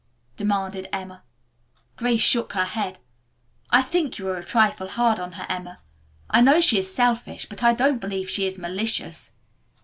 [0.35, 1.21] demanded Emma.
[1.95, 2.97] Grace shook her head.
[3.69, 5.77] "I think you are a trifle hard on her, Emma.
[6.27, 9.31] I know she is selfish, but I don't believe she is malicious."